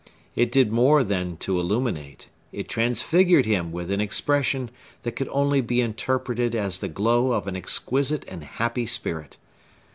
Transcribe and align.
It 0.35 0.51
did 0.51 0.71
more 0.71 1.03
than 1.03 1.37
to 1.45 1.59
illuminate; 1.59 2.27
it 2.51 2.67
transfigured 2.67 3.45
him 3.45 3.71
with 3.71 3.91
an 3.91 4.01
expression 4.01 4.71
that 5.03 5.11
could 5.11 5.29
only 5.31 5.61
be 5.61 5.79
interpreted 5.79 6.55
as 6.55 6.79
the 6.79 6.87
glow 6.89 7.33
of 7.33 7.45
an 7.45 7.55
exquisite 7.55 8.25
and 8.27 8.43
happy 8.43 8.87
spirit. 8.87 9.37